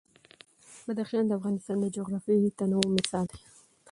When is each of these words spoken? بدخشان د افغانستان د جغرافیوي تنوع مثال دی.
بدخشان 0.85 1.23
د 1.27 1.31
افغانستان 1.39 1.77
د 1.81 1.85
جغرافیوي 1.97 2.49
تنوع 2.59 2.87
مثال 2.97 3.25
دی. 3.31 3.41